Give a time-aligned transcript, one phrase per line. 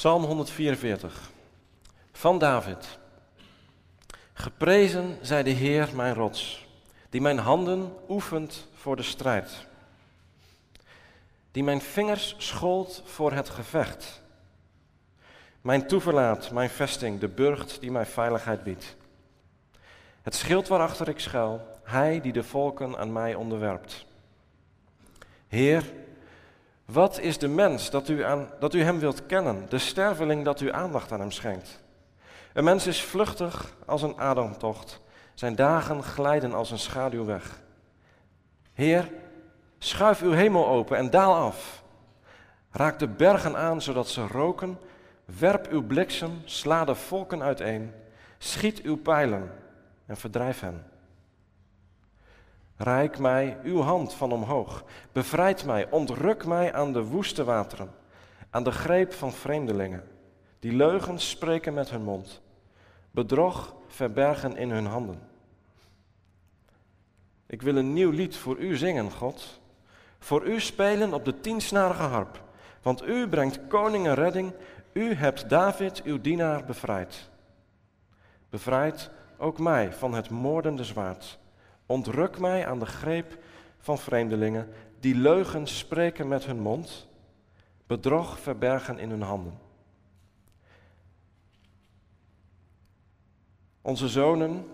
[0.00, 1.30] Psalm 144
[2.12, 2.98] van David.
[4.32, 6.66] Geprezen zij de Heer mijn rots,
[7.10, 9.66] die mijn handen oefent voor de strijd,
[11.50, 14.22] die mijn vingers schold voor het gevecht,
[15.60, 18.96] mijn toeverlaat, mijn vesting, de burcht die mij veiligheid biedt.
[20.22, 24.06] Het schild waarachter ik schuil, hij die de volken aan mij onderwerpt.
[25.48, 25.92] Heer,
[26.92, 30.60] wat is de mens dat u, aan, dat u hem wilt kennen, de sterveling dat
[30.60, 31.80] u aandacht aan hem schenkt?
[32.52, 35.00] Een mens is vluchtig als een ademtocht,
[35.34, 37.60] zijn dagen glijden als een schaduw weg.
[38.72, 39.10] Heer,
[39.78, 41.82] schuif uw hemel open en daal af.
[42.70, 44.78] Raak de bergen aan zodat ze roken,
[45.38, 47.92] werp uw bliksem, sla de volken uiteen,
[48.38, 49.52] schiet uw pijlen
[50.06, 50.84] en verdrijf hen.
[52.82, 54.84] Rijk mij uw hand van omhoog.
[55.12, 57.90] Bevrijd mij, ontruk mij aan de woeste wateren,
[58.50, 60.04] aan de greep van vreemdelingen,
[60.58, 62.40] die leugens spreken met hun mond,
[63.10, 65.20] bedrog verbergen in hun handen.
[67.46, 69.60] Ik wil een nieuw lied voor u zingen, God.
[70.18, 72.42] Voor u spelen op de tiensnarige harp.
[72.82, 74.52] Want u brengt koningen redding.
[74.92, 77.30] U hebt David, uw dienaar, bevrijd.
[78.50, 81.38] Bevrijd ook mij van het moordende zwaard.
[81.90, 83.38] Ontruk mij aan de greep
[83.78, 84.68] van vreemdelingen
[85.00, 87.06] die leugens spreken met hun mond,
[87.86, 89.58] bedrog verbergen in hun handen.
[93.82, 94.66] Onze zonen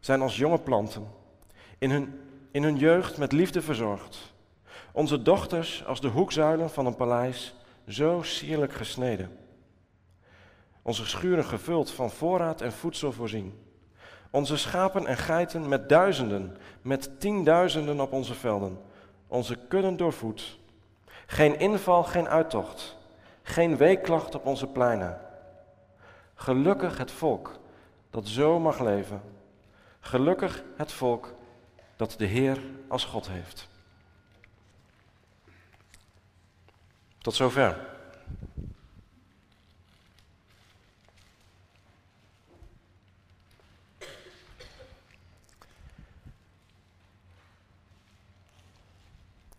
[0.00, 1.06] zijn als jonge planten,
[1.78, 2.20] in hun,
[2.50, 4.34] in hun jeugd met liefde verzorgd.
[4.92, 7.54] Onze dochters als de hoekzuilen van een paleis,
[7.88, 9.38] zo sierlijk gesneden.
[10.82, 13.66] Onze schuren gevuld van voorraad en voedsel voorzien.
[14.30, 18.80] Onze schapen en geiten met duizenden, met tienduizenden op onze velden.
[19.26, 20.58] Onze kudden doorvoed.
[21.26, 22.96] Geen inval, geen uittocht.
[23.42, 25.20] Geen weeklacht op onze pleinen.
[26.34, 27.58] Gelukkig het volk
[28.10, 29.22] dat zo mag leven.
[30.00, 31.34] Gelukkig het volk
[31.96, 32.58] dat de Heer
[32.88, 33.68] als God heeft.
[37.18, 37.97] Tot zover.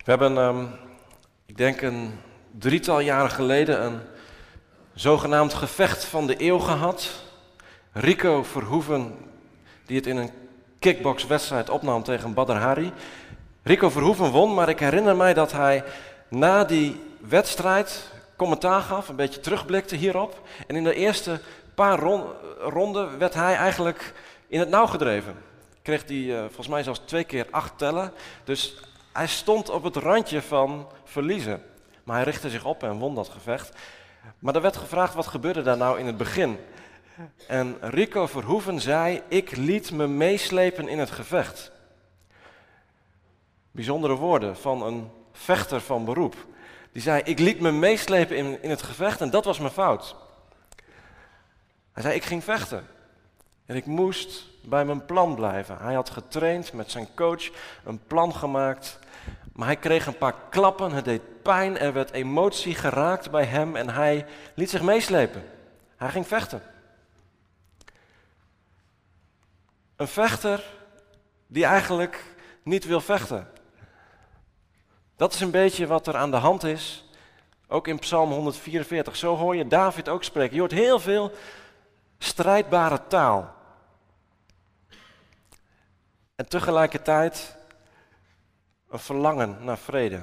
[0.10, 0.70] We hebben, um,
[1.46, 2.20] ik denk een
[2.52, 4.00] drietal jaren geleden, een
[4.94, 7.10] zogenaamd gevecht van de eeuw gehad.
[7.92, 9.16] Rico Verhoeven,
[9.86, 10.32] die het in een
[10.80, 12.92] kickboxwedstrijd opnam tegen Badr Hari.
[13.64, 15.84] Rico Verhoeven won, maar ik herinner mij dat hij
[16.30, 20.48] na die wedstrijd commentaar gaf, een beetje terugblikte hierop.
[20.68, 21.42] En in de eerste
[21.76, 22.00] paar
[22.60, 24.14] ronden werd hij eigenlijk
[24.48, 25.36] in het nauw gedreven.
[25.82, 28.12] Kreeg hij uh, volgens mij zelfs twee keer acht tellen.
[28.44, 31.64] Dus hij stond op het randje van verliezen.
[32.04, 33.78] Maar hij richtte zich op en won dat gevecht.
[34.40, 36.58] Maar er werd gevraagd wat gebeurde daar nou in het begin.
[37.48, 41.72] En Rico Verhoeven zei: Ik liet me meeslepen in het gevecht.
[43.72, 46.36] Bijzondere woorden van een vechter van beroep.
[46.92, 50.16] Die zei: Ik liet me meeslepen in, in het gevecht en dat was mijn fout.
[51.92, 52.88] Hij zei: Ik ging vechten.
[53.66, 55.78] En ik moest bij mijn plan blijven.
[55.78, 57.50] Hij had getraind met zijn coach,
[57.84, 59.00] een plan gemaakt.
[59.54, 63.76] Maar hij kreeg een paar klappen, het deed pijn, er werd emotie geraakt bij hem
[63.76, 65.44] en hij liet zich meeslepen.
[65.96, 66.62] Hij ging vechten.
[69.96, 70.64] Een vechter
[71.48, 72.24] die eigenlijk
[72.64, 73.48] niet wil vechten.
[75.16, 77.10] Dat is een beetje wat er aan de hand is,
[77.68, 79.16] ook in Psalm 144.
[79.16, 80.54] Zo hoor je David ook spreken.
[80.54, 81.32] Je hoort heel veel
[82.18, 83.54] strijdbare taal.
[86.40, 87.56] En tegelijkertijd
[88.90, 90.22] een verlangen naar vrede.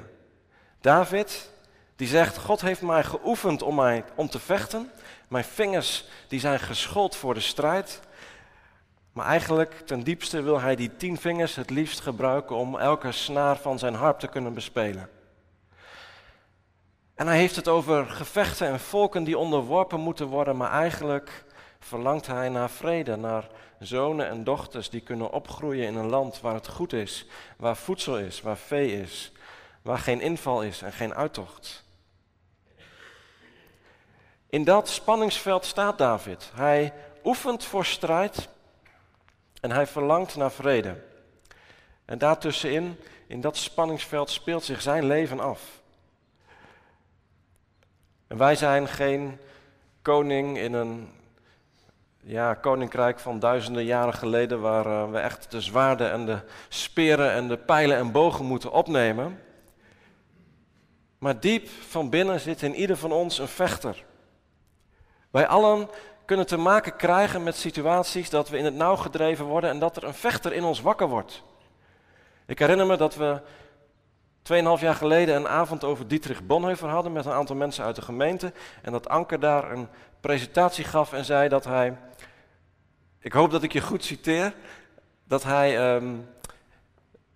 [0.81, 1.49] David,
[1.95, 4.91] die zegt, God heeft mij geoefend om, mij, om te vechten.
[5.27, 7.99] Mijn vingers die zijn geschoold voor de strijd.
[9.13, 13.57] Maar eigenlijk ten diepste wil hij die tien vingers het liefst gebruiken om elke snaar
[13.57, 15.09] van zijn harp te kunnen bespelen.
[17.15, 21.45] En hij heeft het over gevechten en volken die onderworpen moeten worden, maar eigenlijk
[21.87, 23.47] verlangt hij naar vrede, naar
[23.79, 27.25] zonen en dochters die kunnen opgroeien in een land waar het goed is,
[27.57, 29.31] waar voedsel is, waar vee is,
[29.81, 31.83] waar geen inval is en geen uittocht.
[34.49, 36.51] In dat spanningsveld staat David.
[36.53, 36.93] Hij
[37.23, 38.49] oefent voor strijd
[39.61, 41.03] en hij verlangt naar vrede.
[42.05, 45.81] En daartussenin, in dat spanningsveld, speelt zich zijn leven af.
[48.27, 49.39] En wij zijn geen
[50.01, 51.16] koning in een
[52.19, 57.31] ja, koninkrijk van duizenden jaren geleden, waar eh, we echt de zwaarden en de speren
[57.31, 59.39] en de pijlen en bogen moeten opnemen.
[61.17, 64.03] Maar diep van binnen zit in ieder van ons een vechter.
[65.29, 65.89] Wij allen
[66.25, 69.97] kunnen te maken krijgen met situaties dat we in het nauw gedreven worden en dat
[69.97, 71.43] er een vechter in ons wakker wordt.
[72.45, 73.41] Ik herinner me dat we
[74.53, 78.01] 2,5 jaar geleden een avond over Dietrich Bonhoeffer hadden met een aantal mensen uit de
[78.01, 78.51] gemeente.
[78.81, 79.87] En dat Anker daar een
[80.19, 81.97] presentatie gaf en zei dat hij,
[83.19, 84.53] ik hoop dat ik je goed citeer,
[85.23, 86.15] dat hij ehm,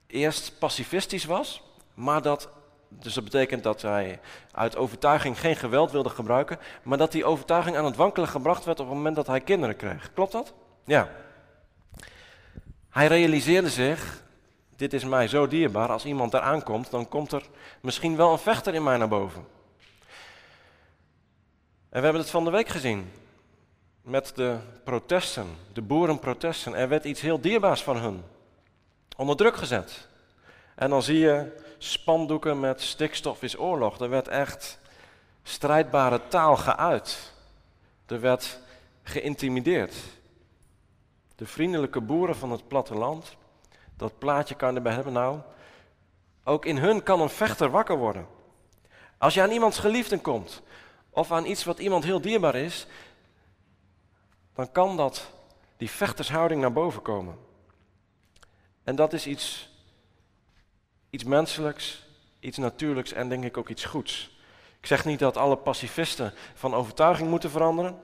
[0.07, 1.63] eerst pacifistisch was,
[1.93, 2.49] maar dat,
[2.87, 4.19] dus dat betekent dat hij
[4.51, 8.79] uit overtuiging geen geweld wilde gebruiken, maar dat die overtuiging aan het wankelen gebracht werd
[8.79, 10.13] op het moment dat hij kinderen kreeg.
[10.13, 10.53] Klopt dat?
[10.85, 11.09] Ja.
[12.89, 14.21] Hij realiseerde zich
[14.81, 17.43] dit is mij zo dierbaar, als iemand daar aankomt, dan komt er
[17.81, 19.45] misschien wel een vechter in mij naar boven.
[21.91, 23.11] En we hebben het van de week gezien
[24.01, 26.73] met de protesten, de boerenprotesten.
[26.73, 28.23] Er werd iets heel dierbaars van hun
[29.17, 30.07] onder druk gezet.
[30.75, 33.99] En dan zie je spandoeken met stikstof is oorlog.
[33.99, 34.79] Er werd echt
[35.43, 37.33] strijdbare taal geuit.
[38.05, 38.59] Er werd
[39.03, 39.95] geïntimideerd.
[41.35, 43.35] De vriendelijke boeren van het platteland
[43.97, 45.13] dat plaatje kan je erbij hebben.
[45.13, 45.39] Nou,
[46.43, 48.27] ook in hun kan een vechter wakker worden.
[49.17, 50.61] Als je aan iemands geliefden komt,
[51.11, 52.87] of aan iets wat iemand heel dierbaar is,
[54.53, 55.31] dan kan dat,
[55.77, 57.37] die vechtershouding naar boven komen.
[58.83, 59.69] En dat is iets,
[61.09, 62.05] iets menselijks,
[62.39, 64.39] iets natuurlijks en denk ik ook iets goeds.
[64.79, 68.01] Ik zeg niet dat alle pacifisten van overtuiging moeten veranderen.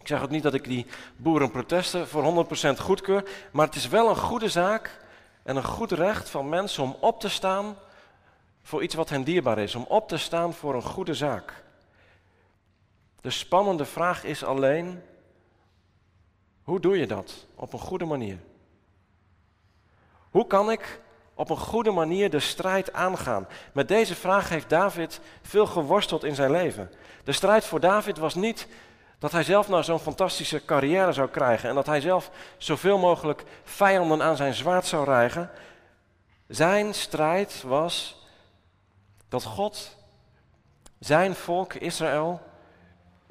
[0.00, 0.86] Ik zeg ook niet dat ik die
[1.16, 3.28] boerenprotesten voor 100% goedkeur.
[3.52, 5.00] Maar het is wel een goede zaak
[5.42, 7.76] en een goed recht van mensen om op te staan
[8.62, 11.63] voor iets wat hen dierbaar is, om op te staan voor een goede zaak.
[13.24, 15.02] De spannende vraag is alleen,
[16.62, 18.38] hoe doe je dat op een goede manier?
[20.30, 21.00] Hoe kan ik
[21.34, 23.48] op een goede manier de strijd aangaan?
[23.72, 26.90] Met deze vraag heeft David veel geworsteld in zijn leven.
[27.24, 28.68] De strijd voor David was niet
[29.18, 33.44] dat hij zelf nou zo'n fantastische carrière zou krijgen en dat hij zelf zoveel mogelijk
[33.62, 35.50] vijanden aan zijn zwaard zou rijgen.
[36.46, 38.22] Zijn strijd was
[39.28, 39.96] dat God
[40.98, 42.52] zijn volk Israël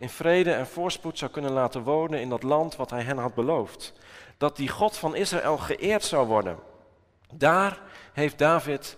[0.04, 3.34] in vrede en voorspoed zou kunnen laten wonen in dat land wat hij hen had
[3.34, 3.94] beloofd.
[4.38, 6.60] Dat die God van Israël geëerd zou worden.
[7.34, 7.82] Daar
[8.14, 8.98] heeft David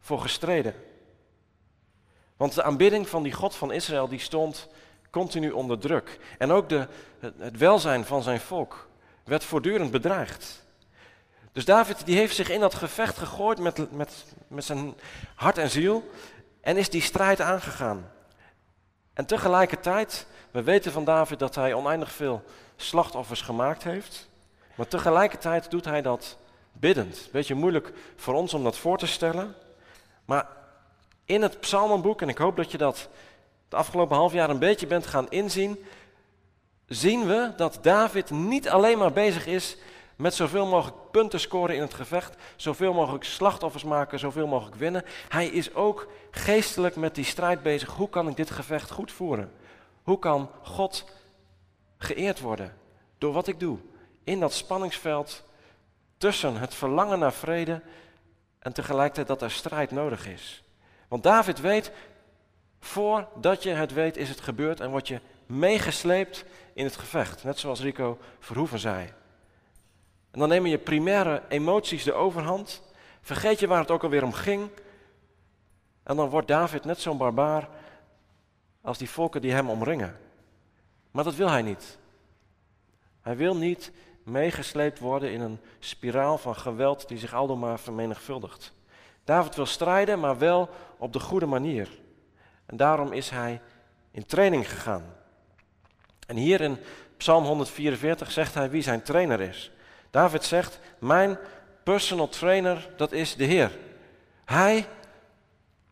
[0.00, 0.74] voor gestreden.
[2.36, 4.68] Want de aanbidding van die God van Israël die stond
[5.10, 6.18] continu onder druk.
[6.38, 6.86] En ook de,
[7.18, 8.88] het, welzijn van zijn volk
[9.24, 10.64] werd voortdurend bedreigd.
[11.52, 14.94] Dus David die heeft zich in dat gevecht gegooid met, met, met zijn
[15.34, 16.10] hart en ziel
[16.60, 18.12] en is die strijd aangegaan.
[19.14, 22.42] En tegelijkertijd, we weten van David dat hij oneindig veel
[22.76, 24.28] slachtoffers gemaakt heeft,
[24.74, 26.36] maar tegelijkertijd doet hij dat
[26.72, 27.28] biddend.
[27.32, 29.54] Beetje moeilijk voor ons om dat voor te stellen,
[30.24, 30.46] maar
[31.24, 33.08] in het psalmenboek, en ik hoop dat je dat
[33.68, 35.84] de afgelopen half jaar een beetje bent gaan inzien,
[36.86, 39.76] zien we dat David niet alleen maar bezig is
[40.16, 45.04] met zoveel mogelijk punten scoren in het gevecht, zoveel mogelijk slachtoffers maken, zoveel mogelijk winnen.
[45.28, 47.88] Hij is ook geestelijk met die strijd bezig.
[47.88, 49.52] Hoe kan ik dit gevecht goed voeren?
[50.02, 51.04] Hoe kan God
[51.98, 52.76] geëerd worden
[53.18, 53.78] door wat ik doe?
[54.24, 55.44] In dat spanningsveld
[56.18, 57.82] tussen het verlangen naar vrede
[58.58, 60.62] en tegelijkertijd dat er strijd nodig is.
[61.08, 61.92] Want David weet,
[62.84, 66.44] Voordat je het weet is het gebeurd en word je meegesleept
[66.74, 67.44] in het gevecht.
[67.44, 69.12] Net zoals Rico Verhoeven zei.
[70.34, 72.82] En dan nemen je primaire emoties de overhand.
[73.20, 74.70] Vergeet je waar het ook alweer om ging.
[76.02, 77.68] En dan wordt David net zo'n barbaar
[78.80, 80.16] als die volken die hem omringen.
[81.10, 81.98] Maar dat wil hij niet.
[83.20, 88.72] Hij wil niet meegesleept worden in een spiraal van geweld die zich aldoor maar vermenigvuldigt.
[89.24, 91.88] David wil strijden, maar wel op de goede manier.
[92.66, 93.60] En daarom is hij
[94.10, 95.04] in training gegaan.
[96.26, 96.78] En hier in
[97.16, 99.72] Psalm 144 zegt hij wie zijn trainer is.
[100.14, 101.38] David zegt, mijn
[101.82, 103.78] personal trainer, dat is de Heer.
[104.44, 104.86] Hij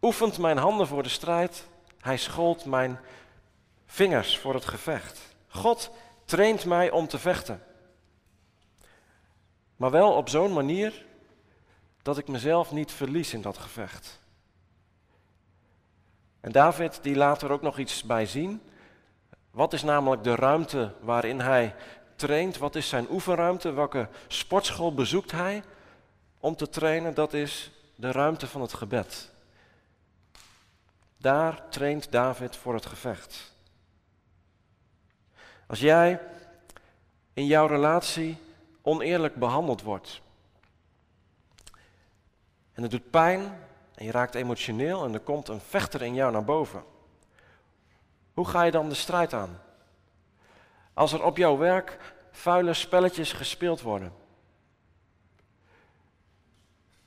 [0.02, 1.66] oefent mijn handen voor de strijd.
[2.00, 3.00] Hij schold mijn
[3.86, 5.20] vingers voor het gevecht.
[5.48, 5.90] God
[6.24, 7.62] traint mij om te vechten.
[9.76, 11.04] Maar wel op zo'n manier
[12.02, 14.20] dat ik mezelf niet verlies in dat gevecht.
[16.40, 18.62] En David die laat er ook nog iets bij zien.
[19.50, 21.74] Wat is namelijk de ruimte waarin hij
[22.26, 22.58] traint?
[22.58, 23.72] Wat is zijn oefenruimte?
[23.72, 25.62] Welke sportschool bezoekt hij
[26.40, 27.14] om te trainen?
[27.14, 29.30] Dat is de ruimte van het gebed.
[31.16, 33.54] Daar traint David voor het gevecht.
[35.66, 36.20] Als jij
[37.32, 38.38] in jouw relatie
[38.82, 40.20] oneerlijk behandeld wordt
[42.72, 43.40] en het doet pijn
[43.94, 46.84] en je raakt emotioneel en er komt een vechter in jou naar boven.
[48.34, 49.60] Hoe ga je dan de strijd aan?
[50.94, 54.12] Als er op jouw werk vuile spelletjes gespeeld worden.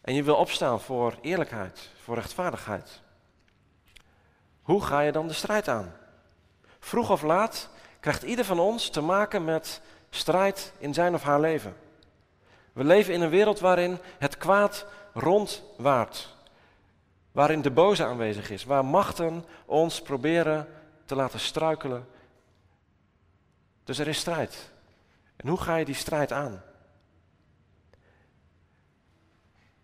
[0.01, 3.01] En je wil opstaan voor eerlijkheid, voor rechtvaardigheid.
[4.61, 5.93] Hoe ga je dan de strijd aan?
[6.79, 11.39] Vroeg of laat krijgt ieder van ons te maken met strijd in zijn of haar
[11.39, 11.75] leven.
[12.73, 16.35] We leven in een wereld waarin het kwaad rondwaart.
[17.31, 18.63] Waarin de boze aanwezig is.
[18.63, 20.67] Waar machten ons proberen
[21.05, 22.07] te laten struikelen.
[23.85, 24.71] Dus er is strijd.
[25.35, 26.61] En hoe ga je die strijd aan?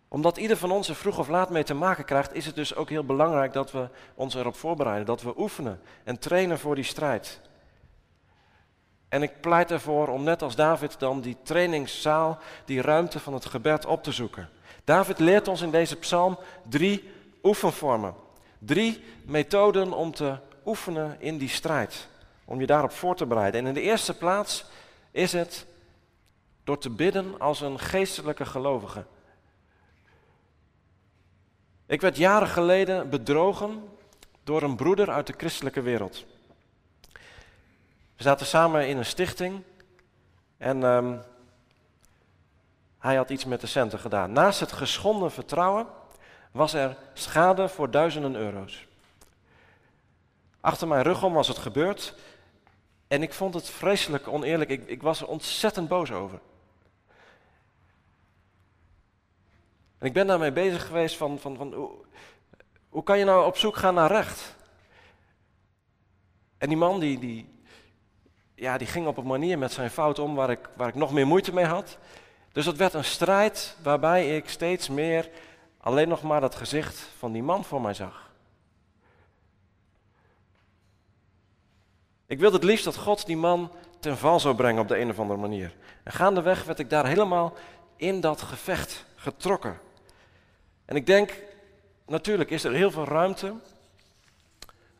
[0.08, 2.74] Omdat ieder van ons er vroeg of laat mee te maken krijgt, is het dus
[2.74, 5.06] ook heel belangrijk dat we ons erop voorbereiden.
[5.06, 7.40] Dat we oefenen en trainen voor die strijd.
[9.08, 13.44] En ik pleit ervoor om net als David dan die trainingszaal, die ruimte van het
[13.44, 14.48] gebed op te zoeken.
[14.84, 17.10] David leert ons in deze psalm drie
[17.42, 18.14] oefenvormen.
[18.58, 22.08] Drie methoden om te oefenen in die strijd.
[22.44, 23.60] Om je daarop voor te bereiden.
[23.60, 24.64] En in de eerste plaats
[25.10, 25.66] is het
[26.64, 29.04] door te bidden als een geestelijke gelovige.
[31.86, 33.88] Ik werd jaren geleden bedrogen
[34.44, 36.24] door een broeder uit de christelijke wereld.
[38.16, 39.62] We zaten samen in een stichting
[40.56, 41.22] en um,
[42.98, 44.32] hij had iets met de centen gedaan.
[44.32, 45.86] Naast het geschonden vertrouwen
[46.50, 48.86] was er schade voor duizenden euro's.
[50.60, 52.14] Achter mijn rug om was het gebeurd
[53.12, 54.70] en ik vond het vreselijk oneerlijk.
[54.70, 56.40] Ik, ik was er ontzettend boos over.
[59.98, 61.90] En ik ben daarmee bezig geweest van, van, van hoe,
[62.88, 64.56] hoe kan je nou op zoek gaan naar recht?
[66.58, 67.48] En die man die, die,
[68.54, 71.12] ja, die ging op een manier met zijn fout om waar ik, waar ik nog
[71.12, 71.98] meer moeite mee had.
[72.52, 75.30] Dus het werd een strijd waarbij ik steeds meer
[75.78, 78.31] alleen nog maar dat gezicht van die man voor mij zag.
[82.32, 85.10] Ik wilde het liefst dat God die man ten val zou brengen op de een
[85.10, 85.74] of andere manier.
[86.02, 87.54] En gaandeweg werd ik daar helemaal
[87.96, 89.78] in dat gevecht getrokken.
[90.84, 91.42] En ik denk,
[92.06, 93.54] natuurlijk is er heel veel ruimte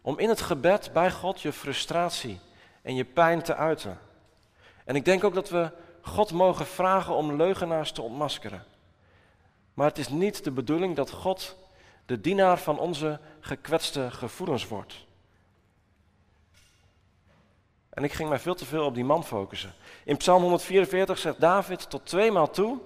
[0.02, 2.40] om in het gebed bij God je frustratie
[2.82, 3.98] en je pijn te uiten.
[4.84, 5.70] En ik denk ook dat we
[6.00, 8.64] God mogen vragen om leugenaars te ontmaskeren.
[9.74, 11.56] Maar het is niet de bedoeling dat God
[12.06, 15.10] de dienaar van onze gekwetste gevoelens wordt.
[17.92, 19.72] En ik ging mij veel te veel op die man focussen.
[20.04, 22.78] In Psalm 144 zegt David tot tweemaal toe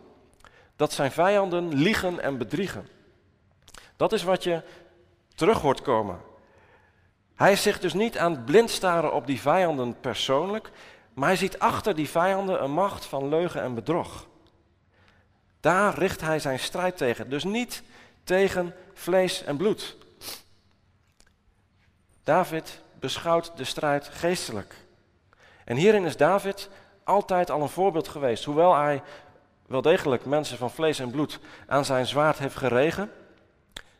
[0.76, 2.88] dat zijn vijanden liegen en bedriegen.
[3.96, 4.62] Dat is wat je
[5.34, 6.20] terug hoort komen.
[7.34, 10.70] Hij is zich dus niet aan het blind staren op die vijanden persoonlijk,
[11.14, 14.26] maar hij ziet achter die vijanden een macht van leugen en bedrog.
[15.60, 17.82] Daar richt hij zijn strijd tegen, dus niet
[18.24, 19.96] tegen vlees en bloed.
[22.24, 24.85] David beschouwt de strijd geestelijk.
[25.66, 26.68] En hierin is David
[27.04, 28.44] altijd al een voorbeeld geweest.
[28.44, 29.02] Hoewel hij
[29.66, 33.10] wel degelijk mensen van vlees en bloed aan zijn zwaard heeft geregen,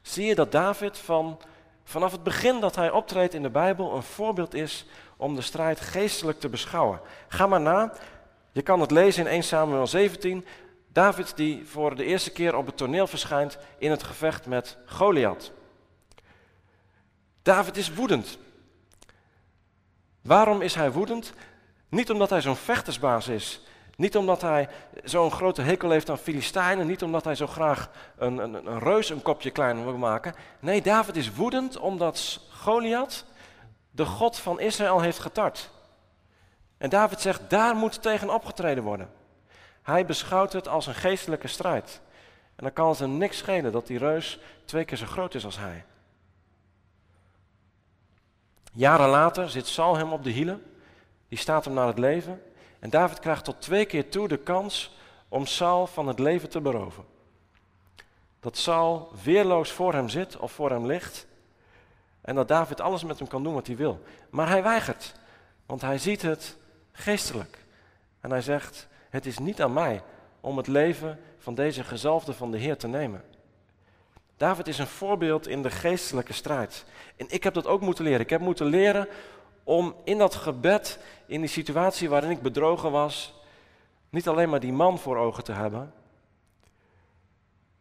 [0.03, 1.39] zie je dat David van
[1.85, 5.81] vanaf het begin dat hij optreedt in de Bijbel een voorbeeld is om de strijd
[5.81, 7.01] geestelijk te beschouwen.
[7.29, 7.93] Ga maar na.
[8.53, 10.47] Je kan het lezen in 1 Samuel 17.
[10.89, 15.53] David die voor de eerste keer op het toneel verschijnt in het gevecht met Goliath.
[17.43, 18.39] David is woedend.
[20.23, 21.33] Waarom is hij woedend?
[21.89, 23.61] Niet omdat hij zo'n vechtersbaas is,
[23.97, 24.69] niet omdat hij
[25.05, 26.87] zo'n grote hekel heeft aan Filistijnen.
[26.87, 30.35] Niet omdat hij zo graag een, een, een reus een kopje kleiner wil maken.
[30.61, 33.25] Nee, David is woedend omdat Goliath
[33.91, 35.71] de God van Israël heeft getart.
[36.79, 39.11] En David zegt, daar moet tegen opgetreden worden.
[39.83, 42.01] Hij beschouwt het als een geestelijke strijd.
[42.57, 45.45] En dan kan het hem niks schelen dat die reus twee keer zo groot is
[45.45, 45.85] als hij.
[48.73, 50.63] Jaren later zit Saul hem op de hielen.
[51.29, 52.43] Die staat hem naar het leven.
[52.79, 54.97] En David krijgt tot twee keer toe de kans
[55.29, 57.05] om Saul van het leven te beroven.
[58.41, 61.27] Dat Saul weerloos voor hem zit of voor hem ligt.
[62.21, 64.03] En dat David alles met hem kan doen wat hij wil.
[64.31, 65.15] Maar hij weigert,
[65.67, 66.57] want hij ziet het
[66.93, 67.65] geestelijk.
[68.21, 70.03] En hij zegt, het is niet aan mij
[70.41, 73.25] om het leven van deze gezalfde van de Heer te nemen.
[74.37, 76.85] David is een voorbeeld in de geestelijke strijd.
[77.17, 78.21] En ik heb dat ook moeten leren.
[78.21, 79.09] Ik heb moeten leren
[79.67, 83.35] om in dat gebed, in die situatie waarin ik bedrogen was,
[84.09, 85.93] niet alleen maar die man voor ogen te hebben,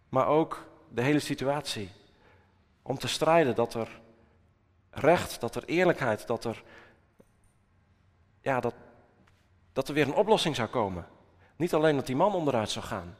[0.10, 1.90] maar ook de hele situatie.
[2.82, 4.00] Om te strijden dat er
[4.90, 6.64] recht, dat er eerlijkheid, dat er,
[8.42, 8.74] ja, dat,
[9.74, 11.08] dat er weer een oplossing zou komen.
[11.56, 13.18] Niet alleen dat die man onderuit zou gaan.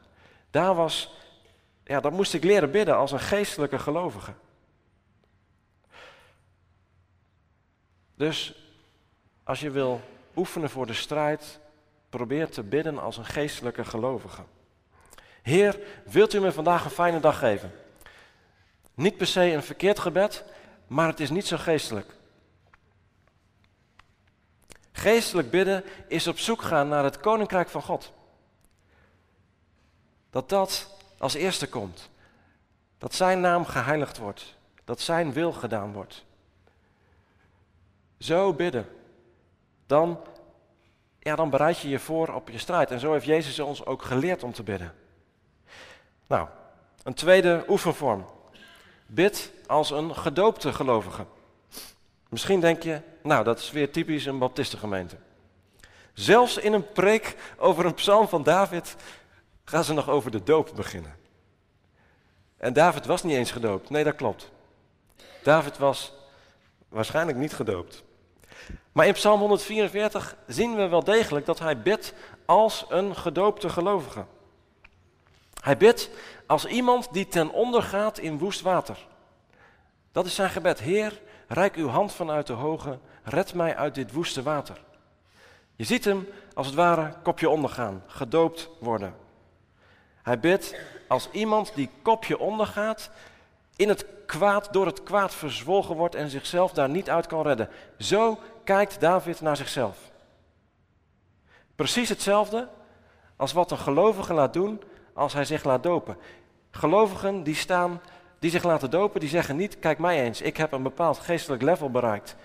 [0.50, 1.14] Daar was,
[1.84, 4.32] ja, dat moest ik leren bidden als een geestelijke gelovige.
[8.16, 8.54] Dus
[9.44, 10.00] als je wil
[10.36, 11.58] oefenen voor de strijd,
[12.08, 14.42] probeer te bidden als een geestelijke gelovige.
[15.42, 17.72] Heer, wilt u me vandaag een fijne dag geven?
[18.94, 20.44] Niet per se een verkeerd gebed,
[20.86, 22.14] maar het is niet zo geestelijk.
[24.92, 28.12] Geestelijk bidden is op zoek gaan naar het koninkrijk van God.
[30.30, 32.10] Dat dat als eerste komt.
[32.98, 34.54] Dat zijn naam geheiligd wordt.
[34.84, 36.25] Dat zijn wil gedaan wordt.
[38.18, 38.86] Zo bidden.
[39.86, 40.20] Dan,
[41.18, 42.90] ja, dan bereid je je voor op je strijd.
[42.90, 44.94] En zo heeft Jezus ons ook geleerd om te bidden.
[46.26, 46.48] Nou,
[47.02, 48.26] een tweede oefenvorm.
[49.06, 51.26] Bid als een gedoopte gelovige.
[52.28, 55.16] Misschien denk je, nou dat is weer typisch een baptistengemeente.
[56.12, 58.96] Zelfs in een preek over een psalm van David
[59.64, 61.16] gaan ze nog over de doop beginnen.
[62.56, 63.90] En David was niet eens gedoopt.
[63.90, 64.50] Nee, dat klopt.
[65.42, 66.12] David was
[66.88, 68.04] waarschijnlijk niet gedoopt.
[68.92, 74.24] Maar in Psalm 144 zien we wel degelijk dat hij bidt als een gedoopte gelovige.
[75.60, 76.10] Hij bidt
[76.46, 79.06] als iemand die ten onder gaat in woest water.
[80.12, 80.80] Dat is zijn gebed.
[80.80, 84.84] Heer, reik uw hand vanuit de hoge, red mij uit dit woeste water.
[85.76, 89.14] Je ziet hem als het ware kopje ondergaan, gedoopt worden.
[90.22, 90.74] Hij bidt
[91.08, 93.10] als iemand die kopje ondergaat,
[93.76, 97.68] in het kwaad, door het kwaad verzwolgen wordt en zichzelf daar niet uit kan redden.
[97.98, 99.98] Zo kijkt David naar zichzelf.
[101.74, 102.68] Precies hetzelfde
[103.36, 106.16] als wat een gelovige laat doen als hij zich laat dopen.
[106.70, 108.00] Gelovigen die staan,
[108.38, 111.62] die zich laten dopen, die zeggen niet, kijk mij eens, ik heb een bepaald geestelijk
[111.62, 112.36] level bereikt.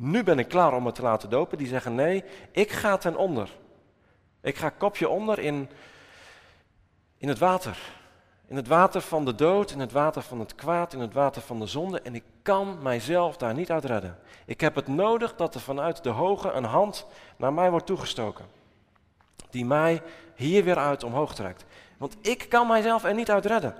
[0.00, 1.58] Nu ben ik klaar om me te laten dopen.
[1.58, 3.56] Die zeggen nee, ik ga ten onder.
[4.40, 5.70] Ik ga kopje onder in,
[7.16, 7.78] in het water.
[8.48, 11.42] In het water van de dood, in het water van het kwaad, in het water
[11.42, 12.00] van de zonde.
[12.00, 14.18] En ik kan mijzelf daar niet uit redden.
[14.46, 18.46] Ik heb het nodig dat er vanuit de hoge een hand naar mij wordt toegestoken.
[19.50, 20.02] Die mij
[20.34, 21.64] hier weer uit omhoog trekt.
[21.98, 23.74] Want ik kan mijzelf er niet uit redden.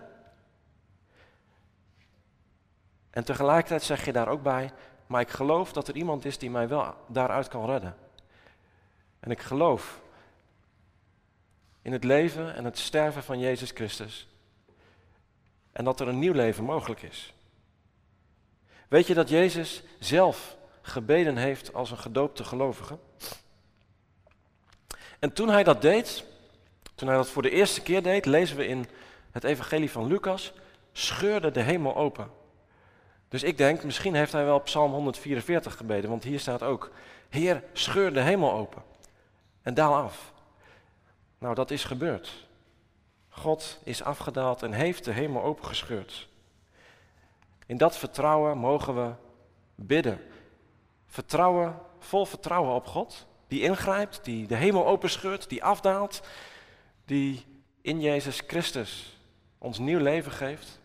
[3.10, 4.70] En tegelijkertijd zeg je daar ook bij,
[5.06, 7.96] maar ik geloof dat er iemand is die mij wel daaruit kan redden.
[9.20, 10.00] En ik geloof
[11.82, 14.28] in het leven en het sterven van Jezus Christus.
[15.72, 17.34] En dat er een nieuw leven mogelijk is.
[18.88, 22.98] Weet je dat Jezus zelf gebeden heeft als een gedoopte gelovige?
[25.18, 26.24] En toen hij dat deed,
[26.94, 28.86] toen hij dat voor de eerste keer deed, lezen we in
[29.30, 30.52] het evangelie van Lucas,
[30.92, 32.30] scheurde de hemel open.
[33.28, 36.90] Dus ik denk, misschien heeft hij wel Psalm 144 gebeden, want hier staat ook,
[37.28, 38.82] Heer, scheur de hemel open
[39.62, 40.32] en daal af.
[41.38, 42.47] Nou, dat is gebeurd.
[43.38, 46.28] God is afgedaald en heeft de hemel opengescheurd.
[47.66, 49.12] In dat vertrouwen mogen we
[49.74, 50.20] bidden.
[51.06, 56.22] Vertrouwen, vol vertrouwen op God, die ingrijpt, die de hemel openscheurt, die afdaalt,
[57.04, 57.44] die
[57.80, 59.18] in Jezus Christus
[59.58, 60.80] ons nieuw leven geeft.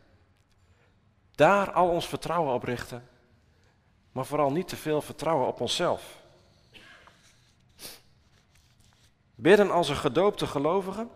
[1.36, 3.08] Daar al ons vertrouwen op richten,
[4.12, 6.22] maar vooral niet te veel vertrouwen op onszelf.
[9.36, 11.08] Bidden als een gedoopte gelovige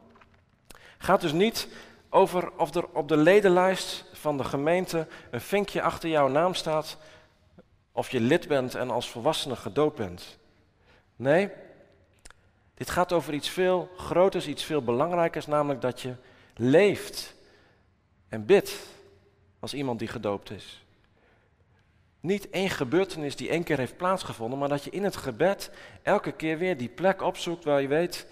[0.97, 1.67] gaat dus niet
[2.09, 6.97] over of er op de ledenlijst van de gemeente een vinkje achter jouw naam staat
[7.91, 10.37] of je lid bent en als volwassene gedoopt bent.
[11.15, 11.49] Nee,
[12.73, 16.15] dit gaat over iets veel groters, iets veel belangrijkers, namelijk dat je
[16.55, 17.35] leeft
[18.29, 18.75] en bidt
[19.59, 20.85] als iemand die gedoopt is.
[22.19, 26.31] Niet één gebeurtenis die één keer heeft plaatsgevonden, maar dat je in het gebed elke
[26.31, 28.27] keer weer die plek opzoekt waar je weet,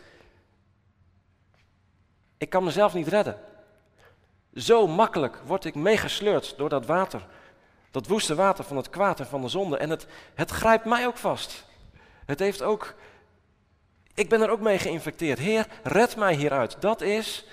[2.46, 3.40] ik kan mezelf niet redden.
[4.54, 7.28] Zo makkelijk word ik meegesleurd door dat water,
[7.92, 9.78] dat woeste water van het kwaad en van de zonde.
[9.78, 11.66] En het, het grijpt mij ook vast.
[12.26, 12.96] Het heeft ook,
[14.14, 15.40] ik ben er ook mee geïnfecteerd.
[15.40, 16.78] Heer, red mij hieruit.
[16.80, 17.46] Dat is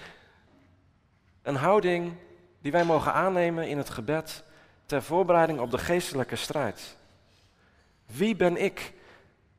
[1.43, 2.13] een houding
[2.61, 4.45] die wij mogen aannemen in het gebed
[4.87, 6.97] ter voorbereiding op de geestelijke strijd.
[8.07, 8.93] Wie ben ik?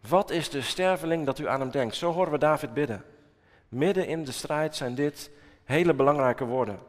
[0.07, 1.95] Wat is de sterveling dat u aan hem denkt?
[1.95, 3.03] Zo horen we David bidden.
[3.73, 5.31] Midden in de strijd zijn dit
[5.63, 6.79] hele belangrijke woorden.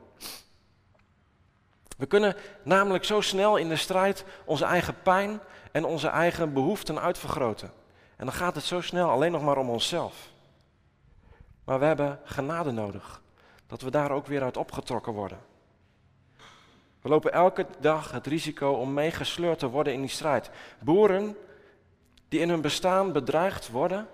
[1.97, 5.41] We kunnen namelijk zo snel in de strijd onze eigen pijn
[5.73, 7.71] en onze eigen behoeften uitvergroten.
[8.17, 10.33] En dan gaat het zo snel alleen nog maar om onszelf.
[11.65, 13.23] Maar we hebben genade nodig,
[13.67, 15.39] dat we daar ook weer uit opgetrokken worden.
[17.01, 20.51] We lopen elke dag het risico om meegesleurd te worden in die strijd.
[20.79, 21.37] Boeren
[22.29, 24.09] die in hun bestaan bedreigd worden.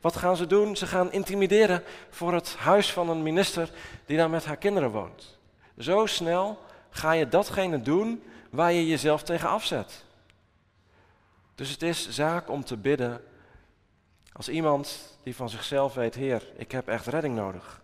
[0.00, 0.76] Wat gaan ze doen?
[0.76, 3.70] Ze gaan intimideren voor het huis van een minister
[4.06, 5.38] die daar met haar kinderen woont.
[5.78, 6.58] Zo snel
[6.90, 10.04] ga je datgene doen waar je jezelf tegen afzet.
[11.54, 13.20] Dus het is zaak om te bidden
[14.32, 17.80] als iemand die van zichzelf weet, Heer, ik heb echt redding nodig.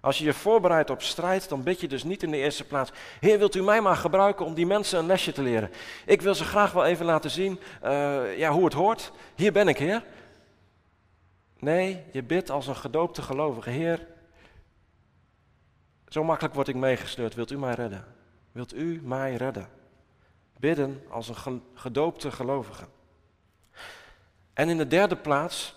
[0.00, 2.90] Als je je voorbereidt op strijd, dan bid je dus niet in de eerste plaats,
[3.20, 5.70] Heer, wilt u mij maar gebruiken om die mensen een lesje te leren?
[6.06, 9.12] Ik wil ze graag wel even laten zien uh, ja, hoe het hoort.
[9.34, 10.02] Hier ben ik, Heer.
[11.58, 14.06] Nee, je bidt als een gedoopte gelovige, Heer,
[16.08, 18.04] zo makkelijk word ik meegesleurd, wilt u mij redden?
[18.52, 19.68] Wilt u mij redden?
[20.58, 22.84] Bidden als een gedoopte gelovige.
[24.52, 25.74] En in de derde plaats,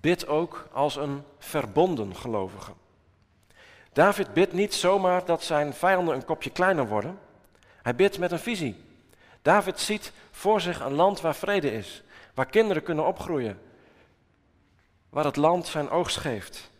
[0.00, 2.72] bid ook als een verbonden gelovige.
[3.92, 7.18] David bidt niet zomaar dat zijn vijanden een kopje kleiner worden.
[7.82, 8.84] Hij bidt met een visie.
[9.42, 12.02] David ziet voor zich een land waar vrede is,
[12.34, 13.60] waar kinderen kunnen opgroeien,
[15.10, 16.70] waar het land zijn oogst geeft.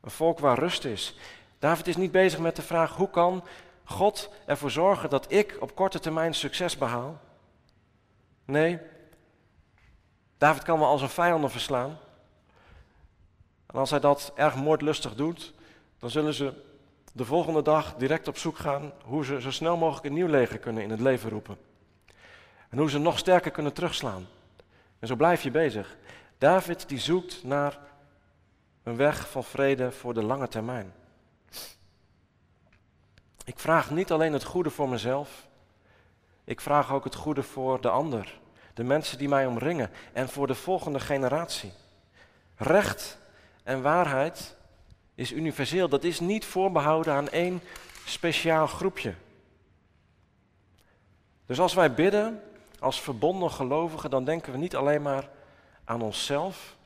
[0.00, 1.18] Een volk waar rust is.
[1.58, 3.44] David is niet bezig met de vraag hoe kan
[3.84, 7.20] God ervoor zorgen dat ik op korte termijn succes behaal.
[8.44, 8.78] Nee,
[10.38, 11.98] David kan wel als een vijanden verslaan.
[13.66, 15.52] En als hij dat erg moordlustig doet,
[15.98, 16.52] dan zullen ze
[17.12, 20.58] de volgende dag direct op zoek gaan hoe ze zo snel mogelijk een nieuw leger
[20.58, 21.56] kunnen in het leven roepen.
[22.68, 24.26] En hoe ze nog sterker kunnen terugslaan.
[24.98, 25.96] En zo blijf je bezig.
[26.40, 27.78] David die zoekt naar
[28.82, 30.92] een weg van vrede voor de lange termijn.
[33.44, 35.48] Ik vraag niet alleen het goede voor mezelf,
[36.44, 38.40] ik vraag ook het goede voor de ander,
[38.74, 41.72] de mensen die mij omringen en voor de volgende generatie.
[42.56, 43.18] Recht
[43.62, 44.56] en waarheid
[45.14, 47.60] is universeel, dat is niet voorbehouden aan één
[48.04, 49.14] speciaal groepje.
[51.46, 52.42] Dus als wij bidden
[52.78, 55.28] als verbonden gelovigen, dan denken we niet alleen maar
[55.90, 56.76] aan onszelf,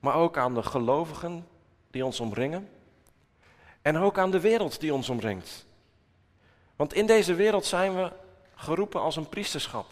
[0.00, 1.46] maar ook aan de gelovigen
[1.90, 2.68] die ons omringen
[3.82, 5.66] en ook aan de wereld die ons omringt.
[6.76, 8.12] Want in deze wereld zijn we
[8.54, 9.86] geroepen als een priesterschap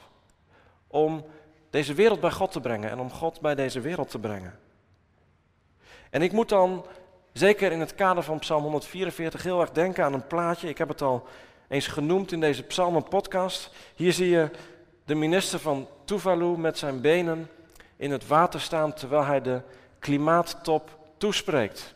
[0.86, 1.24] om
[1.70, 4.58] deze wereld bij God te brengen en om God bij deze wereld te brengen.
[6.10, 6.86] En ik moet dan,
[7.32, 10.68] zeker in het kader van Psalm 144, heel erg denken aan een plaatje.
[10.68, 11.26] Ik heb het al
[11.68, 13.70] eens genoemd in deze Psalmen podcast.
[13.94, 14.50] Hier zie je
[15.04, 17.50] de minister van Tuvalu met zijn benen
[17.98, 19.62] in het water staan terwijl hij de
[19.98, 21.94] klimaattop toespreekt.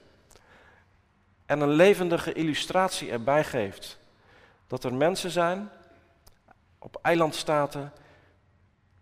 [1.46, 3.98] En een levendige illustratie erbij geeft.
[4.66, 5.70] Dat er mensen zijn
[6.78, 7.92] op eilandstaten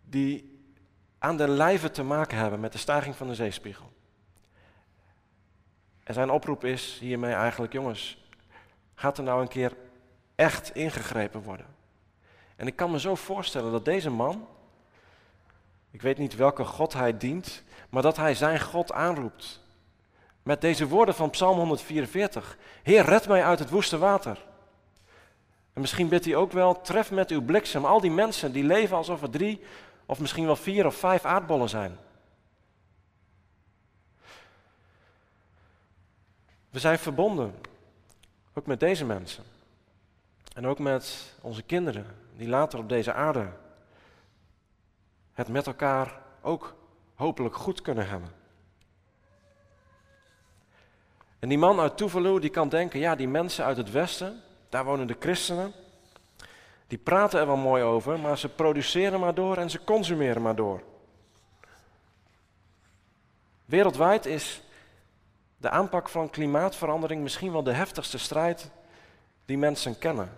[0.02, 0.58] die
[1.18, 3.92] aan de lijve te maken hebben met de stijging van de zeespiegel.
[6.02, 8.24] En zijn oproep is hiermee eigenlijk, jongens,
[8.94, 9.76] gaat er nou een keer
[10.34, 11.66] echt ingegrepen worden?
[12.56, 14.48] En ik kan me zo voorstellen dat deze man,
[15.90, 19.60] ik weet niet welke God hij dient, maar dat hij zijn God aanroept.
[20.42, 22.56] Met deze woorden van Psalm 144.
[22.82, 24.44] Heer, red mij uit het woeste water.
[25.72, 28.96] En misschien bidt hij ook wel, tref met uw bliksem al die mensen die leven
[28.96, 29.60] alsof er drie
[30.06, 31.96] of misschien wel vier of vijf aardbollen zijn.
[36.70, 37.54] We zijn verbonden,
[38.54, 39.44] ook met deze mensen.
[40.54, 43.48] En ook met onze kinderen, die later op deze aarde
[45.40, 46.74] het met elkaar ook
[47.14, 48.32] hopelijk goed kunnen hebben.
[51.38, 54.84] En die man uit Tuvalu die kan denken, ja die mensen uit het westen, daar
[54.84, 55.72] wonen de christenen,
[56.86, 60.56] die praten er wel mooi over, maar ze produceren maar door en ze consumeren maar
[60.56, 60.82] door.
[63.64, 64.62] Wereldwijd is
[65.56, 68.70] de aanpak van klimaatverandering misschien wel de heftigste strijd
[69.44, 70.36] die mensen kennen.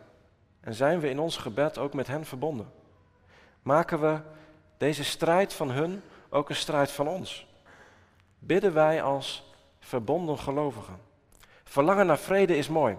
[0.61, 2.73] En zijn we in ons gebed ook met hen verbonden?
[3.63, 4.21] Maken we
[4.83, 7.47] deze strijd van hun ook een strijd van ons.
[8.39, 11.01] Bidden wij als verbonden gelovigen.
[11.65, 12.97] Verlangen naar vrede is mooi.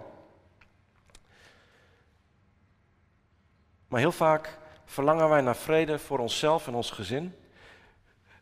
[3.87, 7.35] Maar heel vaak verlangen wij naar vrede voor onszelf en ons gezin.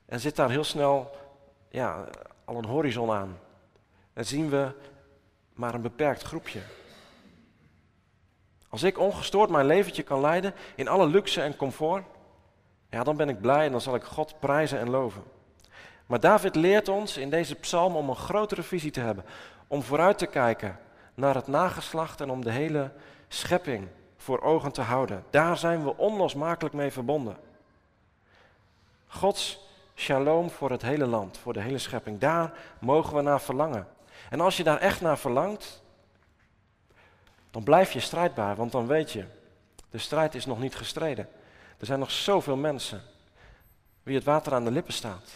[0.06, 1.16] En zit daar heel snel
[1.70, 2.08] ja,
[2.46, 3.40] al een horizon aan.
[4.14, 4.72] En zien we
[5.54, 6.62] maar een beperkt groepje.
[8.70, 12.04] Als ik ongestoord mijn leventje kan leiden in alle luxe en comfort,
[12.92, 15.24] ja, dan ben ik blij en dan zal ik God prijzen en loven.
[16.06, 19.26] Maar David leert ons in deze psalm om een grotere visie te hebben.
[19.68, 20.80] Om vooruit te kijken
[21.14, 22.92] naar het nageslacht en om de hele
[23.28, 25.24] schepping voor ogen te houden.
[25.30, 27.38] Daar zijn we onlosmakelijk mee verbonden.
[29.08, 29.60] Gods
[29.96, 32.20] shalom voor het hele land, voor de hele schepping.
[32.20, 33.88] Daar mogen we naar verlangen.
[34.30, 35.84] En als je daar echt naar verlangt,
[37.52, 39.26] dan blijf je strijdbaar, want dan weet je,
[39.90, 41.28] de strijd is nog niet gestreden.
[41.82, 43.02] Er zijn nog zoveel mensen
[44.04, 45.32] wie het water aan de lippen staat.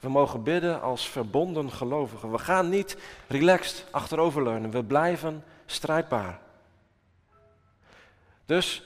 [0.00, 2.30] We mogen bidden als verbonden gelovigen.
[2.30, 4.70] We gaan niet relaxed achteroverleunen.
[4.70, 6.40] We blijven strijdbaar.
[8.46, 8.82] Dus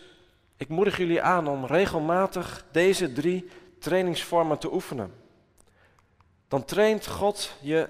[0.57, 5.15] Ik moedig jullie aan om regelmatig deze drie trainingsvormen te oefenen.
[6.49, 7.89] Dan traint God je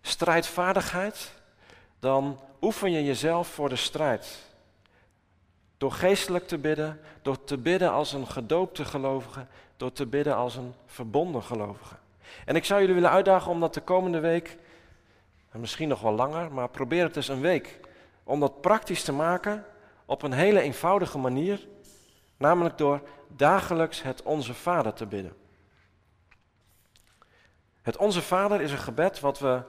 [0.00, 1.32] strijdvaardigheid,
[1.98, 4.38] dan oefen je jezelf voor de strijd.
[5.82, 10.56] Door geestelijk te bidden, door te bidden als een gedoopte gelovige, door te bidden als
[10.56, 11.94] een verbonden gelovige.
[12.44, 14.56] En ik zou jullie willen uitdagen om dat de komende week,
[15.50, 17.80] en misschien nog wel langer, maar probeer het eens een week,
[18.24, 19.64] om dat praktisch te maken
[20.04, 21.66] op een hele eenvoudige manier,
[22.36, 25.34] namelijk door dagelijks het Onze Vader te bidden.
[27.82, 29.62] Het Onze Vader is een gebed wat we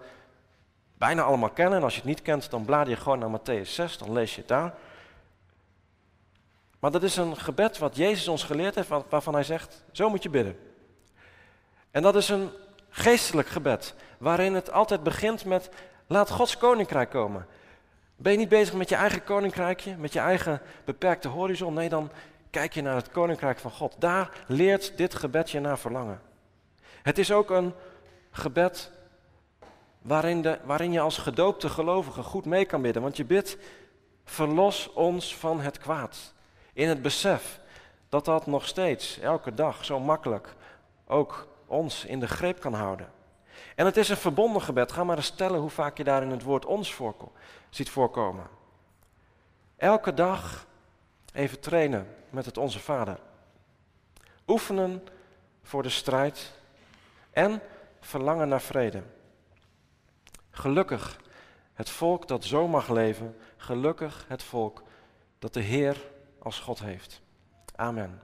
[0.98, 1.78] bijna allemaal kennen.
[1.78, 4.36] En als je het niet kent, dan blaad je gewoon naar Matthäus 6, dan lees
[4.36, 4.74] je het daar.
[6.84, 10.24] Maar dat is een gebed wat Jezus ons geleerd heeft, waarvan hij zegt, zo moet
[10.24, 10.58] je bidden.
[11.92, 12.50] En dat is een
[12.90, 15.70] geestelijk gebed, waarin het altijd begint met,
[16.08, 17.48] laat Gods koninkrijk komen.
[18.16, 21.74] Ben je niet bezig met je eigen koninkrijkje, met je eigen beperkte horizon?
[21.74, 22.12] Nee, dan
[22.50, 23.96] kijk je naar het koninkrijk van God.
[24.00, 26.22] Daar leert dit gebed je naar verlangen.
[27.02, 27.74] Het is ook een
[28.32, 28.92] gebed
[30.02, 33.02] waarin, de, waarin je als gedoopte gelovige goed mee kan bidden.
[33.02, 33.58] Want je bidt,
[34.26, 36.34] verlos ons van het kwaad.
[36.74, 37.60] In het besef
[38.10, 40.56] dat dat nog steeds, elke dag, zo makkelijk
[41.08, 43.12] ook ons in de greep kan houden.
[43.76, 44.92] En het is een verbonden gebed.
[44.92, 47.00] Ga maar eens stellen hoe vaak je daar in het woord ons
[47.70, 48.48] ziet voorkomen.
[49.78, 50.66] Elke dag
[51.34, 53.20] even trainen met het Onze Vader.
[54.48, 55.04] Oefenen
[55.64, 56.52] voor de strijd
[57.32, 57.62] en
[58.00, 59.04] verlangen naar vrede.
[60.52, 61.20] Gelukkig
[61.74, 64.84] het volk dat zo mag leven, gelukkig het volk
[65.40, 66.12] dat de Heer
[66.44, 67.22] als God heeft.
[67.76, 68.22] Amen.